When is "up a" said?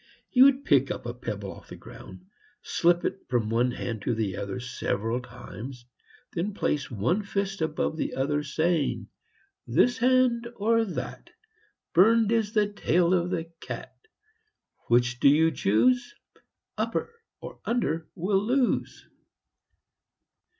0.89-1.13